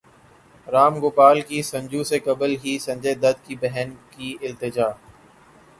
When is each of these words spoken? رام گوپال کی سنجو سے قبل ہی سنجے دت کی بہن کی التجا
رام 0.67 0.93
گوپال 1.01 1.37
کی 1.47 1.59
سنجو 1.63 2.01
سے 2.09 2.17
قبل 2.27 2.51
ہی 2.63 2.73
سنجے 2.85 3.13
دت 3.23 3.37
کی 3.45 3.55
بہن 3.61 3.89
کی 4.11 4.35
التجا 4.41 4.89